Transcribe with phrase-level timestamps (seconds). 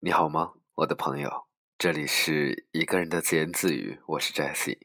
[0.00, 1.28] 你好吗，我的朋友？
[1.76, 4.78] 这里是一个人的自言自语，我是 Jesse。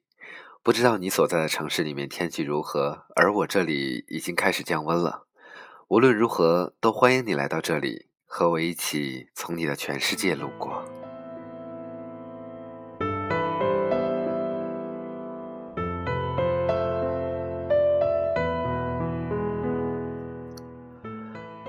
[0.63, 5.27] 不知道你所在的城市里面天气如何，而我这里已经开始降温了。
[5.89, 10.83] 无论如何，都欢迎你来到这里，和我一起从你的全世界路过。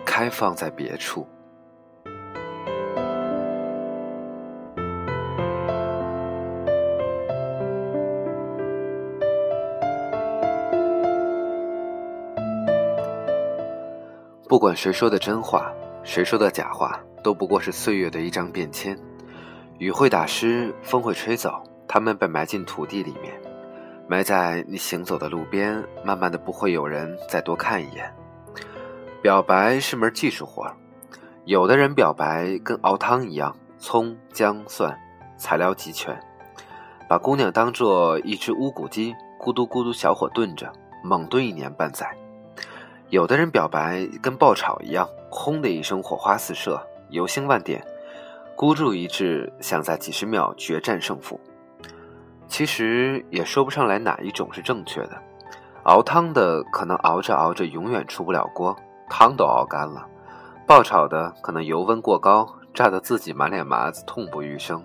[0.06, 1.28] 开放在别处。
[14.54, 15.68] 不管谁说的真话，
[16.04, 18.96] 谁说的假话，都不过是岁月的一张便签。
[19.78, 23.34] 雨会打湿，风会吹走，它们被埋进土地里面，
[24.06, 28.08] 埋在你行走的路边，慢慢的不会有人再多看一眼。
[29.20, 30.64] 表白是门技术活，
[31.46, 34.96] 有的人表白跟熬汤一样，葱姜蒜，
[35.36, 36.16] 材料齐全，
[37.08, 42.06] 把姑娘当做一只乌骨鸡，咕嘟咕嘟小火炖着，猛炖一年半载。
[43.14, 47.80] 有的人表白跟爆炒一样，轰的一声火花四射，油星万点，
[48.56, 51.38] 孤注一掷，想在几十秒决战胜负。
[52.48, 55.10] 其实也说不上来哪一种是正确的。
[55.84, 58.76] 熬汤的可能熬着熬着永远出不了锅，
[59.08, 60.04] 汤都熬干了；
[60.66, 64.84] 爆炒的可能油温过高，炸得自己满脸麻子，痛不欲生。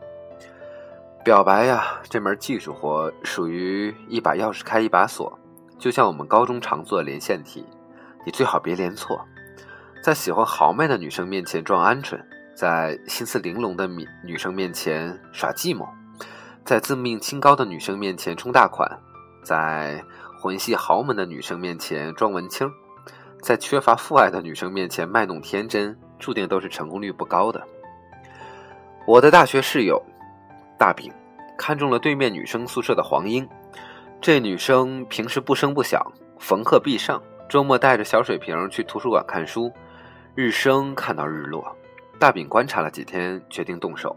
[1.24, 5.36] 表白呀，这门技术活属于一把钥匙开一把锁，
[5.80, 7.66] 就像我们高中常做的连线题。
[8.26, 9.26] 你最好别连错，
[10.04, 12.20] 在喜欢豪迈的女生面前装鹌鹑，
[12.54, 15.88] 在心思玲珑的女女生面前耍计谋，
[16.66, 18.90] 在自命清高的女生面前充大款，
[19.44, 20.04] 在
[20.40, 22.70] 魂系豪门的女生面前装文青，
[23.42, 27.66] 在缺乏父爱的女生面前卖弄天真，注定都是成功率不高的。
[29.08, 30.00] 我的大学室友
[30.78, 31.12] 大饼
[31.58, 33.48] 看中了对面女生宿舍的黄英，
[34.22, 36.06] 这女生平时不声不响，
[36.38, 37.22] 逢课必上。
[37.50, 39.74] 周末带着小水瓶去图书馆看书，
[40.36, 41.76] 日升看到日落。
[42.20, 44.16] 大饼观察了几天，决定动手。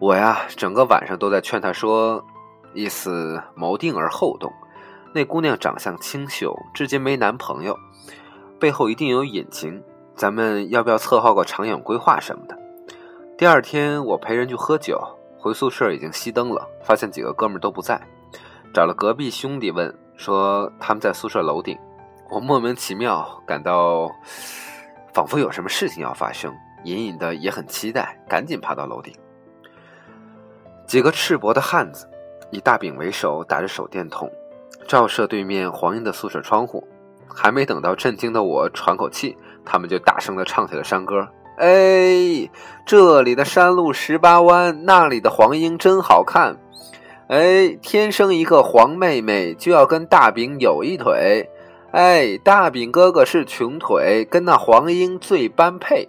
[0.00, 2.26] 我呀，整个晚上都在劝他说，
[2.74, 4.52] 意思谋定而后动。
[5.12, 7.78] 那姑娘长相清秀，至今没男朋友，
[8.58, 9.80] 背后一定有隐情。
[10.16, 12.58] 咱们要不要策划个长远规划什么的？
[13.38, 15.00] 第二天我陪人去喝酒，
[15.38, 18.00] 回宿舍已经熄灯了，发现几个哥们都不在，
[18.74, 21.78] 找了隔壁兄弟问，说他们在宿舍楼顶。
[22.28, 24.10] 我莫名其妙感到，
[25.12, 26.52] 仿佛有什么事情要发生，
[26.84, 29.14] 隐隐的也很期待，赶紧爬到楼顶。
[30.86, 32.08] 几个赤膊的汉子，
[32.50, 34.30] 以大饼为首，打着手电筒，
[34.88, 36.86] 照射对面黄英的宿舍窗户。
[37.28, 41.28] 还没等到震惊的我喘口气，他们就大声的唱起了山歌
[41.58, 42.48] ：“哎，
[42.86, 46.56] 这里的山路十八弯，那里的黄英真好看。
[47.28, 51.48] 哎，天生一个黄妹妹，就要跟大饼有一腿。”
[51.96, 56.06] 哎，大饼哥哥是穷腿，跟那黄莺最般配。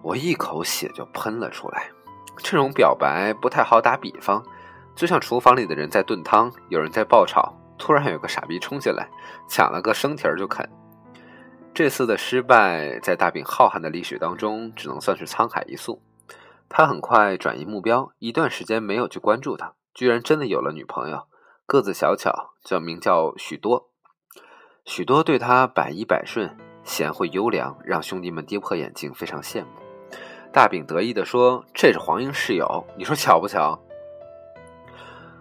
[0.00, 1.90] 我一口血就喷了出来。
[2.38, 4.42] 这种表白不太好打比方，
[4.96, 9.06] 就像厨房里的人在炖汤，有人在爆炒，突然有个傻逼冲进来，
[9.46, 10.66] 抢了个生蹄儿就啃。
[11.74, 16.00] 这次的失败，在大饼浩瀚的历史当中，只能算是沧海一粟。
[16.70, 21.26] 他很快转移目标，一段时间没有去关注他，居然真的有了女朋友，
[21.66, 23.90] 个子小巧，叫名叫许多。
[24.84, 29.68] 许多对他百依百顺、贤惠优良，让兄弟们跌破眼镜，非常羡慕。
[30.52, 33.78] 大饼得意地说：“这是黄英室友，你说巧不巧？”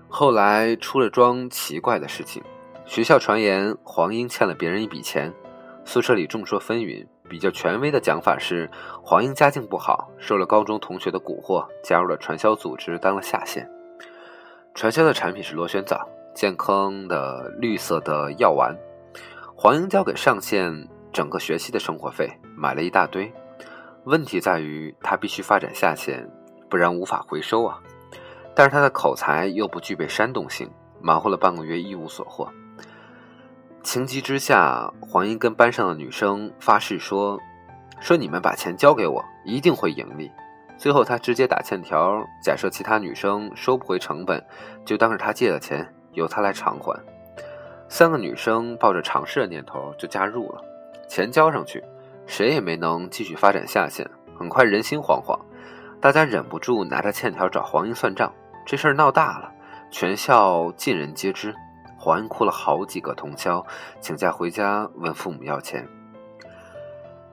[0.07, 2.41] 后来出了桩奇怪的事情，
[2.85, 5.33] 学校传言黄英欠了别人一笔钱，
[5.83, 7.05] 宿舍里众说纷纭。
[7.29, 8.69] 比较权威的讲法是，
[9.01, 13.69] 黄英家境不好，受了高中同学的蛊惑，加入了传销组织，当了下线。
[14.73, 18.73] 传销的产品是螺旋藻，健康的绿色的药丸。
[19.63, 23.33] 黄英交给上线整个学期的生活费，买了一大堆。
[24.03, 26.29] 问题在于他必须发展下线，
[26.69, 27.79] 不然无法回收啊。
[28.53, 30.69] 但是他的口才又不具备煽动性，
[31.01, 32.51] 忙活了半个月一无所获。
[33.83, 37.39] 情急之下，黄英跟班上的女生发誓说
[38.01, 40.29] ：“说你们把钱交给我，一定会盈利。”
[40.77, 44.45] 最后他直接打欠条，假设其他女生收不回成本，
[44.83, 47.01] 就当是他借的钱，由他来偿还。
[47.93, 50.63] 三个女生抱着尝试的念头就加入了，
[51.07, 51.83] 钱交上去，
[52.25, 54.09] 谁也没能继续发展下线。
[54.35, 55.39] 很快人心惶惶，
[56.01, 58.33] 大家忍不住拿着欠条找黄英算账。
[58.65, 59.51] 这事儿闹大了，
[59.91, 61.53] 全校尽人皆知。
[61.95, 63.63] 黄英哭了好几个通宵，
[63.99, 65.87] 请假回家问父母要钱。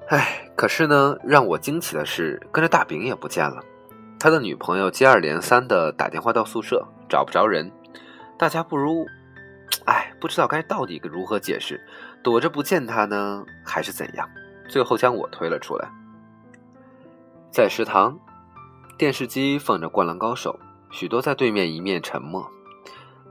[0.09, 3.63] 哎，可是呢，让我惊奇的是，跟着大饼也不见了。
[4.19, 7.73] 他的女朋友接二连三的打电话到宿舍，找不着人。
[8.37, 9.07] 大家不如，
[9.87, 11.81] 哎，不知道该到底如何解释，
[12.23, 14.29] 躲着不见他呢，还是怎样？
[14.69, 15.89] 最后将我推了出来。
[17.51, 18.19] 在食堂，
[18.97, 20.59] 电视机放着《灌篮高手》，
[20.97, 22.49] 许多在对面一面沉默。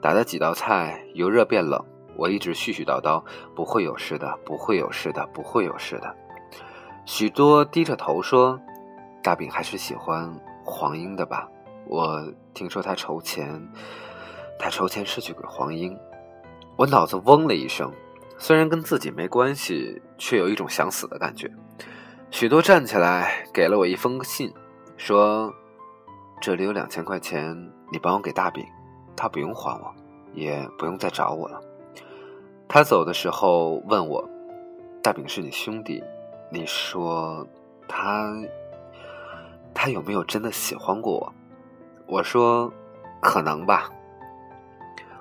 [0.02, 1.82] 打的几道菜由热变冷，
[2.16, 3.24] 我一直絮絮叨叨
[3.56, 6.16] ：“不会有事的，不会有事的，不会有事的。”
[7.06, 8.60] 许多低着头说
[9.24, 10.34] ：“大饼还是喜欢
[10.64, 11.48] 黄英的吧？”
[11.88, 12.22] 我
[12.54, 13.62] 听说他筹钱，
[14.60, 15.98] 他筹钱是去给黄英。
[16.80, 17.92] 我脑子嗡了一声，
[18.38, 21.52] 虽然跟自己没关系，却有一种想死的感觉。
[22.32, 24.50] 许多站起来给了我一封信，
[24.96, 25.54] 说
[26.40, 27.54] ：“这里有两千块钱，
[27.92, 28.66] 你帮我给大饼。”
[29.14, 29.94] 他不用还我，
[30.34, 31.60] 也不用再找我了。
[32.66, 34.26] 他走的时候问我
[35.04, 36.02] ：“大饼是你兄弟，
[36.50, 37.46] 你说
[37.90, 38.34] 他
[39.74, 41.34] 他有没有真的喜欢过我？”
[42.08, 42.72] 我说
[43.22, 43.92] ：“可能吧。”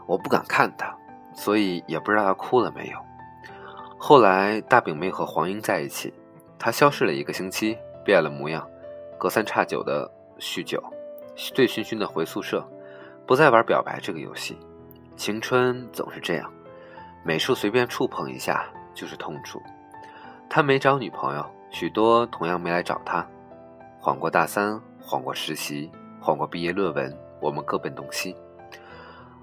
[0.06, 0.96] 我不敢看他，
[1.38, 2.98] 所以也不知道他哭了没有。
[3.96, 6.12] 后来大饼没和黄英在一起，
[6.58, 8.68] 他消失了一个星期，变了模样，
[9.16, 10.82] 隔三差九的酗酒，
[11.36, 12.66] 醉醺醺的回宿舍。
[13.24, 14.58] 不再玩表白这个游戏，
[15.14, 16.52] 青春总是这样，
[17.22, 19.62] 美术随便触碰一下就是痛处。
[20.50, 23.24] 他没找女朋友，许多同样没来找他，
[24.00, 25.88] 晃过大三，晃过实习，
[26.20, 28.34] 晃过毕业论文，我们各奔东西。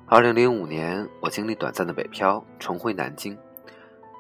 [0.07, 3.35] 二零零五年，我经历短暂的北漂，重回南京。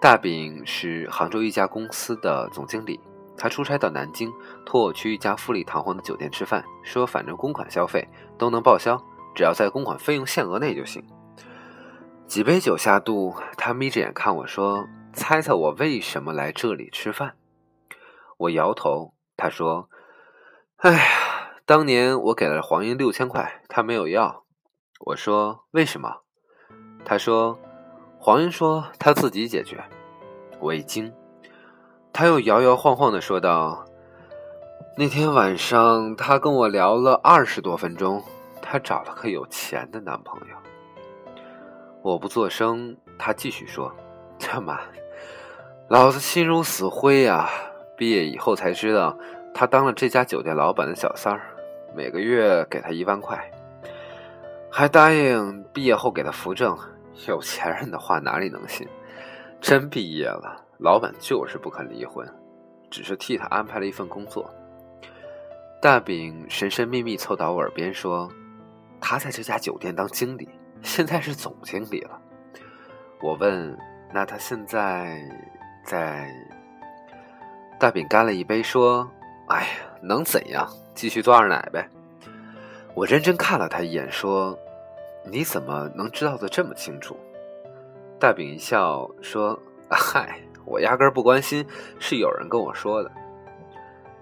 [0.01, 2.99] 大饼是杭州一家公司的总经理，
[3.37, 4.33] 他出差到南京，
[4.65, 8.99] 托我去一家富丽堂皇的酒店吃饭，说反正公款消费都能报销。
[9.35, 11.05] 只要在公款费用限额内就行。
[12.25, 17.35] 几杯酒下肚，他眯着眼看我说：“猜猜我为什么来这里吃饭？”
[18.37, 19.13] 我摇头。
[19.37, 19.87] 他说
[20.77, 20.99] ：“哎呀，
[21.65, 24.44] 当年我给了黄英六千块，他没有要。”
[24.99, 26.21] 我说：“为什么？”
[27.05, 27.57] 他说
[28.19, 29.83] ：“黄英说他自己解决。”
[30.59, 31.13] 我一惊。
[32.13, 33.85] 他又摇摇晃晃的说道
[34.97, 38.23] ：“那天晚上，他跟我聊了二十多分钟。”
[38.67, 40.55] 她找了个有钱的男朋友，
[42.01, 43.93] 我不作声，他继续说
[44.41, 44.79] ：“他妈，
[45.87, 47.47] 老子心如死灰呀！
[47.95, 49.15] 毕业以后才知道，
[49.53, 51.55] 他当了这家酒店老板的小三儿，
[51.95, 53.39] 每个月给他一万块，
[54.77, 56.77] 还答应毕业后给他扶正。
[57.29, 58.85] 有钱人的话哪里能信？
[59.61, 62.27] 真毕业了，老板就是不肯离婚，
[62.91, 64.53] 只是替他安排了一份工作。”
[65.81, 68.29] 大饼神神秘秘凑到我耳边说。
[68.99, 70.49] 他在这家酒店当经理，
[70.81, 72.19] 现在是总经理了。
[73.21, 73.77] 我问
[74.13, 75.21] ：“那他现在
[75.85, 76.29] 在？”
[77.79, 79.09] 大饼干了一杯，说
[79.47, 79.67] ：“哎呀，
[80.01, 80.67] 能怎样？
[80.93, 81.87] 继续做二奶呗。”
[82.95, 84.57] 我认真看了他一眼，说
[85.31, 87.17] ：“你怎么能知道的这么清楚？”
[88.19, 91.65] 大饼一笑，说：“嗨，我压根儿不关心，
[91.99, 93.11] 是有人跟我说的。”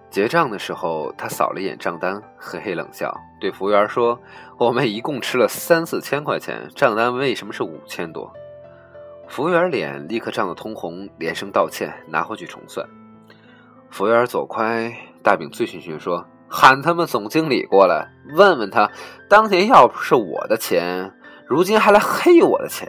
[0.10, 4.20] 结账的时候，他扫了一眼账单，嘿嘿冷笑，对服务员说
[4.60, 8.32] ：“我们一共吃了三四千块钱，账单为什么是五千多？”
[9.28, 12.88] 服务员脸立刻涨得通红，连声道歉，拿回去重算。
[13.90, 16.24] 服务员走开，大饼醉醺醺说
[16.56, 18.92] ：“喊他们总经理过来，问问他，
[19.28, 21.12] 当年要不是我的钱，
[21.48, 22.88] 如今还来黑我的钱。”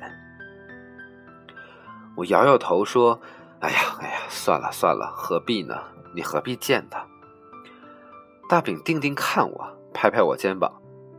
[2.15, 3.19] 我摇摇头说
[3.61, 5.77] ：“哎呀，哎呀，算了算了，何必呢？
[6.15, 7.07] 你何必见他？”
[8.51, 10.71] 大饼定定看我，拍拍我肩膀：“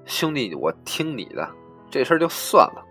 [0.06, 1.50] 兄弟，我听你的，
[1.90, 2.86] 这事儿就算了。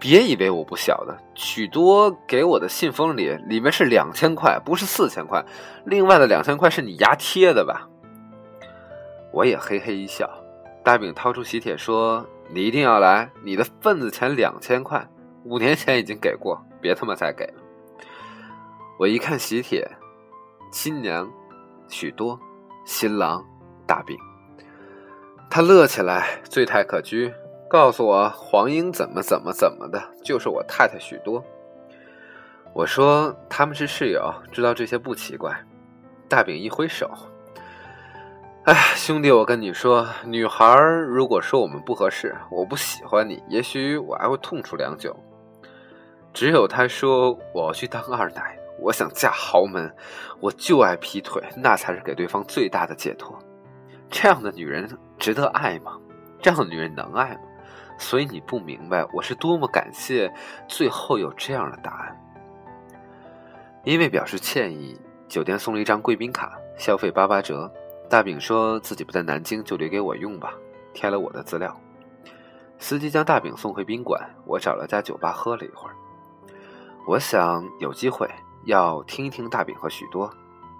[0.00, 5.44] 别以为我不晓得，许多给我的信封里，里面是两千块，不是四千块。
[5.84, 7.88] 另外的两千块是你牙贴的吧？”
[9.32, 10.28] 我也嘿嘿一笑。
[10.84, 15.08] 大饼掏出喜帖说：“你一定要来，你的份子钱两千块，
[15.44, 17.54] 五年前已经给过，别他妈再给了。”
[18.98, 19.88] 我一看喜帖，
[20.70, 21.28] 新娘
[21.88, 22.38] 许多，
[22.84, 23.44] 新郎。
[23.84, 24.16] 大饼，
[25.50, 27.30] 他乐起来，醉态可掬，
[27.68, 31.44] 告诉我黄英怎么怎么怎么的，就是我太太许多。
[32.72, 35.54] 我说他们是室友，知道这些不奇怪。
[36.28, 37.10] 大饼一挥手，
[38.64, 40.78] 哎，兄弟，我跟你说，女孩
[41.08, 45.16] 如果说我们不合适，我不喜欢你，也许我还会痛楚良久。
[46.32, 49.92] 只有他说我要去当二奶，我想嫁豪门，
[50.38, 53.36] 我就爱劈腿，那才是给对方最大的解脱。
[54.08, 54.88] 这样的女人
[55.18, 55.98] 值得爱吗？
[56.40, 57.40] 这样的女人能爱吗？
[57.98, 60.32] 所以你不明白我是多么感谢
[60.68, 62.16] 最后有这样的答案。
[63.82, 67.68] 因为表示歉意，酒店送了一张贵宾卡，消费八八折。
[68.12, 70.52] 大饼说自己不在南京，就留给我用吧，
[70.92, 71.74] 填了我的资料。
[72.78, 75.96] 司机将大饼送回宾馆，我找了家酒吧喝了一会儿。
[77.08, 78.30] 我想有机会
[78.64, 80.30] 要听一听大饼和许多，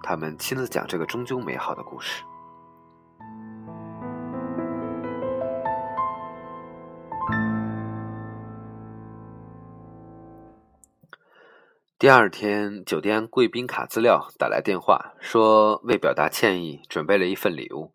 [0.02, 2.22] 他们亲自讲这个终究美好的故事。
[12.02, 17.92] 第二天，酒店贵宾卡资料打来电话，说为表达歉意，准备了一份礼物。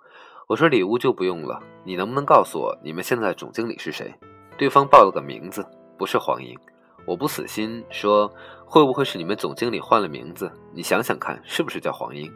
[0.47, 4.15] 我说礼物就不用了，你能不能告诉我你们现在总经理是谁？
[4.57, 6.57] 对方报了个名字，不是黄英。
[7.05, 8.33] 我不死心，说
[8.65, 10.49] 会不会是你们总经理换了名字？
[10.73, 12.31] 你想想看，是不是叫黄英？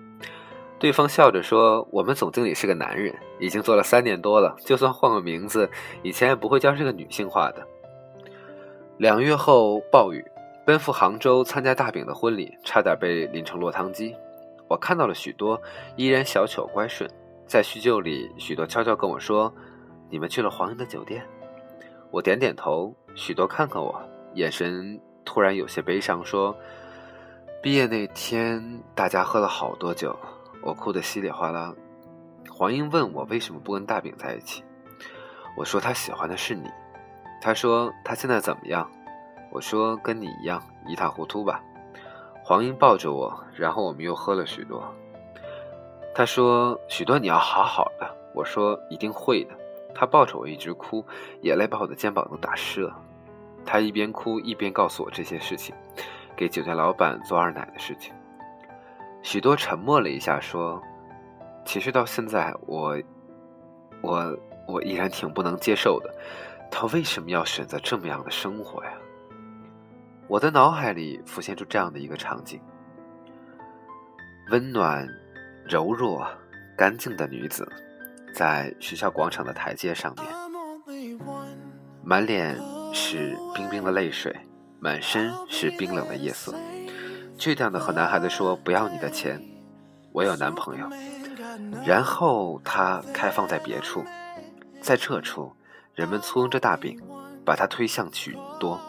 [0.78, 5.72] 对方笑着说，我们总经理是个男人，已经做了三年多了，就算换个名字，
[6.04, 7.66] 以前也不会叫这个女性化的。
[8.98, 10.22] 两月后，暴雨。
[10.66, 14.16] 奔赴杭州参加大饼的婚礼，差点被淋成落汤鸡。
[14.70, 15.60] 我看到了许多，
[15.96, 17.10] 依然小巧乖顺。
[17.46, 19.54] 在叙旧里，许多悄悄跟我说
[20.10, 21.26] ：“你们去了黄英的酒店。”
[22.12, 22.96] 我点点头。
[23.14, 24.02] 许多看看我，
[24.36, 26.56] 眼神突然有些悲伤，说
[27.62, 30.18] ：“毕业那天，大家喝了好多酒，
[30.64, 31.74] 我哭得稀里哗啦。”
[32.50, 34.64] 黄英问我为什么不跟大饼在一起，
[35.58, 36.70] 我说他喜欢的是你。
[37.42, 38.90] 他说他现在怎么样？
[39.52, 41.62] 我说：“跟你一样一塌糊涂吧。”
[42.44, 44.84] 黄英抱着我，然后我们又喝了许多。
[46.16, 49.52] 他说：“许多你要好好的。”我说：“一定会的。”
[49.94, 51.06] 他抱着我一直哭，
[51.42, 52.98] 眼泪把我的肩膀都打湿了。
[53.66, 55.76] 他一边哭一边告诉我这些事情，
[56.36, 58.14] 给酒店老板做二奶的事情。
[59.22, 60.82] 许多沉默了一下，说
[61.64, 62.98] ：“其实到现在，我，
[64.02, 66.10] 我，我依然挺不能接受的。
[66.72, 68.92] 他为什么要选择这么样的生活呀？”
[70.32, 72.58] 我的脑海里浮现出这样的一个场景：
[74.50, 75.06] 温暖、
[75.68, 76.26] 柔弱、
[76.78, 77.70] 干净的女子，
[78.34, 81.20] 在学校广场的台阶上面，
[82.02, 82.58] 满脸
[82.94, 84.34] 是冰冰的泪水，
[84.80, 86.56] 满身是冰冷的夜色，
[87.38, 89.38] 倔强的和男孩子说：“不要你的钱，
[90.14, 90.88] 我有男朋友。”
[91.86, 94.02] 然后他开放在别处，
[94.80, 95.54] 在这处，
[95.94, 96.98] 人们簇拥着大饼，
[97.44, 98.80] 把他推向许多。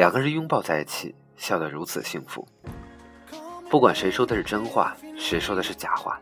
[0.00, 2.48] 两个人拥抱在一起，笑得如此幸福。
[3.68, 6.18] 不管谁说的是真话，谁说的是假话，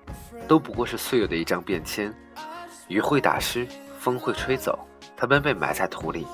[0.48, 2.12] 都不过是岁月的一张便签。
[2.88, 3.64] 雨会打湿，
[4.00, 4.76] 风会吹走，
[5.16, 6.26] 他们被埋在土里，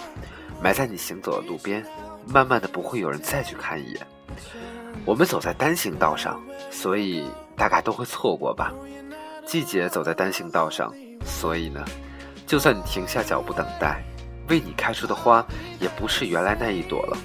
[0.62, 1.84] 埋在你行走的路边，
[2.26, 4.06] 慢慢的不会有人再去看一眼。
[5.04, 8.72] 我们走在单行道上，所以大概都会错过吧。
[9.44, 10.90] 季节走在单行道上，
[11.26, 11.84] 所以呢，
[12.46, 14.02] 就算你停下脚步等待，
[14.48, 15.46] 为你开出的花
[15.78, 17.18] 也不是原来那一朵了。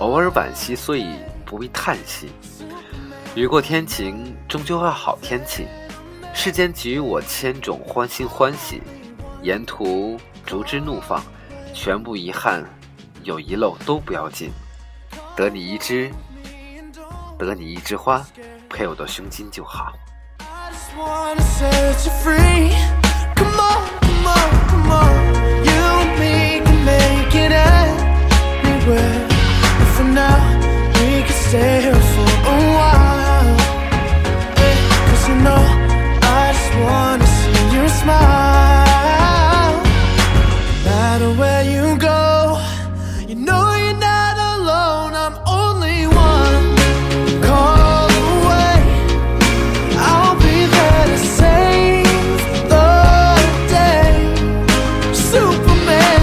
[0.00, 1.14] 偶尔惋惜，所以
[1.44, 2.32] 不必叹息。
[3.34, 5.66] 雨过天晴，终究会好天气。
[6.32, 8.82] 世间给予我千种欢欣欢喜，
[9.42, 11.22] 沿途竹枝怒放，
[11.74, 12.64] 全部遗憾，
[13.24, 14.50] 有遗漏都不要紧。
[15.36, 16.10] 得你一枝，
[17.38, 18.24] 得你一枝花，
[18.70, 19.92] 配我的胸襟就好。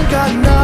[0.10, 0.57] Got nothing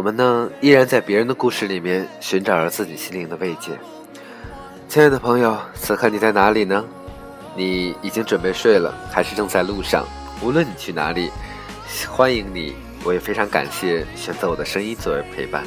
[0.00, 3.72] 我们呢，依然在别人的故事里面寻找着自己心灵的慰藉。
[4.88, 6.82] 亲爱的朋友，此刻你在哪里呢？
[7.54, 10.08] 你已经准备睡了，还是正在路上？
[10.40, 11.30] 无论你去哪里，
[12.08, 12.74] 欢迎你。
[13.04, 15.64] 我也非常感谢选择我的声音作为陪伴。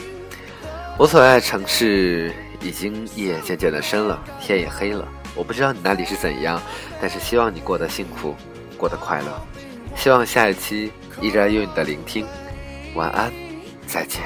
[0.97, 5.07] 我所在的城市已经夜渐渐的深了，天也黑了。
[5.35, 6.59] 我不知道你那里是怎样，
[6.99, 8.35] 但是希望你过得幸福。
[8.79, 9.27] 过得快乐。
[9.95, 12.25] 希望下一期依然有你的聆听。
[12.95, 13.31] 晚安，
[13.87, 14.21] 再见。